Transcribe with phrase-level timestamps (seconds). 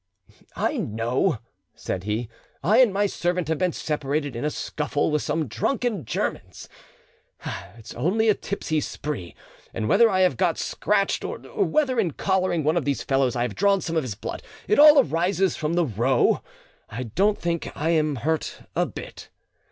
[0.55, 1.37] "I know,"
[1.75, 2.27] said he.
[2.63, 6.67] "I and my servant have been separated in a scuffle with some drunken Germans;
[7.77, 9.35] it's only a tipsy spree,
[9.75, 13.43] and whether I have got scratched, or whether in collaring one of these fellows I
[13.43, 16.41] have drawn some of his blood, it all arises from the row.
[16.89, 19.29] I don't think I am hurt a bit."